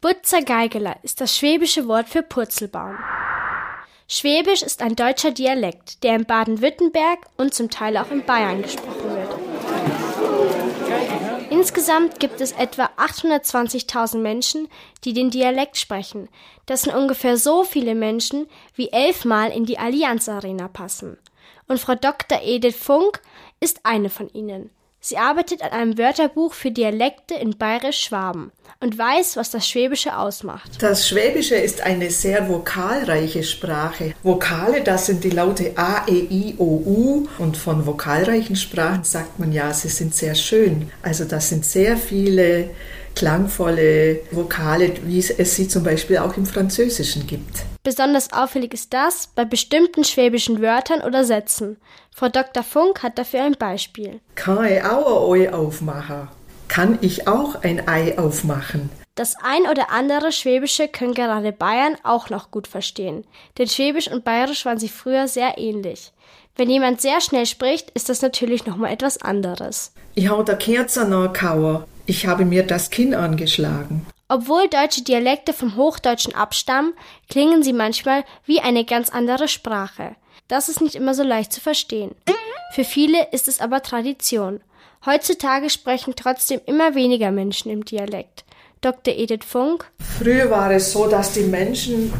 Butzer 0.00 0.42
Geigeler 0.42 0.94
ist 1.02 1.20
das 1.20 1.36
schwäbische 1.36 1.88
Wort 1.88 2.08
für 2.08 2.22
Purzelbaum. 2.22 2.96
Schwäbisch 4.06 4.62
ist 4.62 4.80
ein 4.80 4.94
deutscher 4.94 5.32
Dialekt, 5.32 6.04
der 6.04 6.14
in 6.14 6.24
Baden-Württemberg 6.24 7.18
und 7.36 7.52
zum 7.52 7.68
Teil 7.68 7.96
auch 7.96 8.08
in 8.12 8.24
Bayern 8.24 8.62
gesprochen 8.62 9.10
wird. 9.10 9.36
Insgesamt 11.50 12.20
gibt 12.20 12.40
es 12.40 12.52
etwa 12.52 12.90
820.000 12.96 14.18
Menschen, 14.18 14.68
die 15.02 15.14
den 15.14 15.30
Dialekt 15.30 15.76
sprechen. 15.76 16.28
Das 16.66 16.82
sind 16.82 16.94
ungefähr 16.94 17.36
so 17.36 17.64
viele 17.64 17.96
Menschen, 17.96 18.46
wie 18.76 18.90
elfmal 18.90 19.50
in 19.50 19.64
die 19.64 19.78
Allianz 19.78 20.28
Arena 20.28 20.68
passen. 20.68 21.18
Und 21.66 21.80
Frau 21.80 21.96
Dr. 21.96 22.38
Edith 22.44 22.76
Funk 22.76 23.20
ist 23.58 23.80
eine 23.82 24.10
von 24.10 24.28
ihnen. 24.28 24.70
Sie 25.08 25.16
arbeitet 25.16 25.62
an 25.62 25.70
einem 25.70 25.96
Wörterbuch 25.96 26.52
für 26.52 26.70
Dialekte 26.70 27.34
in 27.34 27.56
Bayerisch-Schwaben 27.56 28.52
und 28.80 28.98
weiß, 28.98 29.38
was 29.38 29.48
das 29.48 29.66
Schwäbische 29.66 30.18
ausmacht. 30.18 30.82
Das 30.82 31.08
Schwäbische 31.08 31.54
ist 31.54 31.80
eine 31.80 32.10
sehr 32.10 32.46
vokalreiche 32.50 33.42
Sprache. 33.42 34.12
Vokale, 34.22 34.82
das 34.82 35.06
sind 35.06 35.24
die 35.24 35.30
Laute 35.30 35.72
A, 35.76 36.04
E, 36.06 36.12
I, 36.12 36.56
O, 36.58 36.82
U. 36.84 37.26
Und 37.38 37.56
von 37.56 37.86
vokalreichen 37.86 38.54
Sprachen 38.54 39.02
sagt 39.02 39.38
man 39.38 39.50
ja, 39.50 39.72
sie 39.72 39.88
sind 39.88 40.14
sehr 40.14 40.34
schön. 40.34 40.90
Also 41.00 41.24
das 41.24 41.48
sind 41.48 41.64
sehr 41.64 41.96
viele 41.96 42.68
klangvolle 43.18 44.20
Vokale, 44.30 44.92
wie 45.02 45.18
es 45.18 45.56
sie 45.56 45.66
zum 45.66 45.82
Beispiel 45.82 46.18
auch 46.18 46.36
im 46.36 46.46
Französischen 46.46 47.26
gibt. 47.26 47.64
Besonders 47.82 48.32
auffällig 48.32 48.72
ist 48.72 48.94
das 48.94 49.26
bei 49.34 49.44
bestimmten 49.44 50.04
schwäbischen 50.04 50.62
Wörtern 50.62 51.00
oder 51.00 51.24
Sätzen. 51.24 51.78
Frau 52.14 52.28
Dr. 52.28 52.62
Funk 52.62 53.02
hat 53.02 53.18
dafür 53.18 53.42
ein 53.42 53.56
Beispiel. 53.58 54.20
Kann 54.36 54.64
ich 54.64 54.84
auch 54.84 55.32
ein 55.32 55.40
Ei 55.40 55.52
aufmachen? 55.52 56.28
Kann 56.68 56.98
ich 57.00 57.26
auch 57.26 57.62
ein 57.62 57.88
Ei 57.88 58.16
aufmachen? 58.18 58.88
Das 59.16 59.34
ein 59.42 59.62
oder 59.62 59.90
andere 59.90 60.30
Schwäbische 60.30 60.86
können 60.86 61.12
gerade 61.12 61.50
Bayern 61.50 61.96
auch 62.04 62.30
noch 62.30 62.52
gut 62.52 62.68
verstehen, 62.68 63.24
denn 63.58 63.66
Schwäbisch 63.66 64.08
und 64.08 64.22
Bayerisch 64.22 64.64
waren 64.64 64.78
sie 64.78 64.88
früher 64.88 65.26
sehr 65.26 65.58
ähnlich. 65.58 66.12
Wenn 66.54 66.70
jemand 66.70 67.00
sehr 67.00 67.20
schnell 67.20 67.46
spricht, 67.46 67.90
ist 67.90 68.08
das 68.08 68.22
natürlich 68.22 68.64
nochmal 68.64 68.92
etwas 68.92 69.20
anderes. 69.20 69.92
Ich 70.14 70.28
hau 70.28 70.44
der 70.44 70.56
Kerze 70.56 71.04
nachkauen. 71.04 71.82
Ich 72.08 72.26
habe 72.26 72.46
mir 72.46 72.62
das 72.62 72.88
Kinn 72.88 73.14
angeschlagen. 73.14 74.06
Obwohl 74.28 74.66
deutsche 74.68 75.04
Dialekte 75.04 75.52
vom 75.52 75.76
Hochdeutschen 75.76 76.34
abstammen, 76.34 76.94
klingen 77.28 77.62
sie 77.62 77.74
manchmal 77.74 78.24
wie 78.46 78.60
eine 78.60 78.86
ganz 78.86 79.10
andere 79.10 79.46
Sprache. 79.46 80.16
Das 80.48 80.70
ist 80.70 80.80
nicht 80.80 80.94
immer 80.94 81.12
so 81.12 81.22
leicht 81.22 81.52
zu 81.52 81.60
verstehen. 81.60 82.12
Für 82.72 82.84
viele 82.84 83.28
ist 83.32 83.46
es 83.46 83.60
aber 83.60 83.82
Tradition. 83.82 84.60
Heutzutage 85.04 85.68
sprechen 85.68 86.14
trotzdem 86.16 86.62
immer 86.64 86.94
weniger 86.94 87.30
Menschen 87.30 87.70
im 87.70 87.84
Dialekt. 87.84 88.46
Dr. 88.80 89.12
Edith 89.12 89.44
Funk. 89.46 89.90
Früher 90.18 90.50
war 90.50 90.70
es 90.70 90.92
so, 90.92 91.08
dass 91.08 91.32
die 91.34 91.42
Menschen 91.42 92.10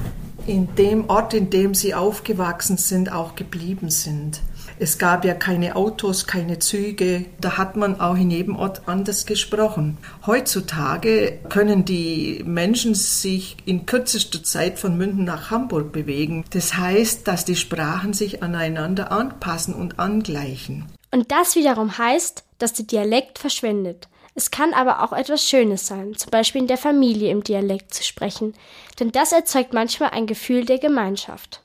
in 0.46 0.74
dem 0.74 1.08
Ort, 1.08 1.32
in 1.32 1.48
dem 1.48 1.74
sie 1.74 1.94
aufgewachsen 1.94 2.76
sind, 2.76 3.10
auch 3.10 3.36
geblieben 3.36 3.88
sind. 3.88 4.42
Es 4.80 4.98
gab 4.98 5.24
ja 5.24 5.34
keine 5.34 5.74
Autos, 5.76 6.26
keine 6.26 6.58
Züge. 6.58 7.24
Da 7.40 7.58
hat 7.58 7.76
man 7.76 8.00
auch 8.00 8.16
in 8.16 8.30
jedem 8.30 8.56
Ort 8.56 8.82
anders 8.86 9.26
gesprochen. 9.26 9.98
Heutzutage 10.26 11.40
können 11.48 11.84
die 11.84 12.42
Menschen 12.46 12.94
sich 12.94 13.56
in 13.64 13.86
kürzester 13.86 14.42
Zeit 14.42 14.78
von 14.78 14.96
München 14.96 15.24
nach 15.24 15.50
Hamburg 15.50 15.92
bewegen. 15.92 16.44
Das 16.50 16.76
heißt, 16.76 17.26
dass 17.26 17.44
die 17.44 17.56
Sprachen 17.56 18.12
sich 18.12 18.42
aneinander 18.42 19.10
anpassen 19.10 19.74
und 19.74 19.98
angleichen. 19.98 20.86
Und 21.10 21.32
das 21.32 21.56
wiederum 21.56 21.98
heißt, 21.98 22.44
dass 22.58 22.72
der 22.72 22.86
Dialekt 22.86 23.38
verschwindet. 23.38 24.08
Es 24.34 24.52
kann 24.52 24.72
aber 24.72 25.02
auch 25.02 25.12
etwas 25.12 25.44
Schönes 25.48 25.88
sein, 25.88 26.14
zum 26.14 26.30
Beispiel 26.30 26.60
in 26.60 26.68
der 26.68 26.78
Familie 26.78 27.32
im 27.32 27.42
Dialekt 27.42 27.92
zu 27.92 28.04
sprechen, 28.04 28.54
denn 29.00 29.10
das 29.10 29.32
erzeugt 29.32 29.72
manchmal 29.72 30.10
ein 30.10 30.28
Gefühl 30.28 30.64
der 30.64 30.78
Gemeinschaft. 30.78 31.62